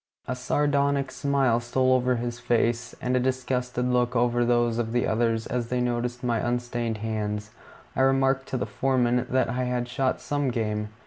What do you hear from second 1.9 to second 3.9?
over his face, and a disgusted